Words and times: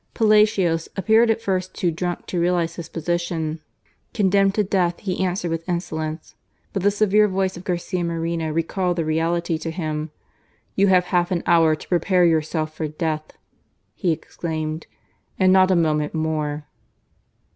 Palacios 0.15 0.89
appeared 0.97 1.29
at 1.29 1.43
firs 1.43 1.67
too 1.67 1.91
drunk 1.91 2.25
to 2.25 2.39
realize 2.39 2.75
his 2.75 2.89
position 2.89 3.59
Condemned 4.15 4.55
to 4.55 4.61
86 4.61 4.69
GARCIA 4.71 4.79
MORENO. 4.79 4.89
death 4.95 5.05
he 5.05 5.23
answered 5.23 5.51
with 5.51 5.69
insolence, 5.69 6.35
but 6.73 6.81
the 6.81 6.89
severe 6.89 7.27
voice 7.27 7.55
of 7.55 7.63
Garcia 7.63 8.03
Moreno 8.03 8.49
recalled 8.49 8.95
the 8.97 9.05
reality 9.05 9.59
to 9.59 9.69
him: 9.69 10.09
"You 10.75 10.87
have 10.87 11.03
half 11.03 11.29
an 11.29 11.43
hour 11.45 11.75
to 11.75 11.87
prepare 11.87 12.25
yourself 12.25 12.73
for 12.75 12.87
death/' 12.87 13.37
he 13.93 14.11
exclaimed," 14.11 14.87
and 15.39 15.53
not 15.53 15.69
a 15.69 15.75
moment 15.75 16.15
more.' 16.15 16.65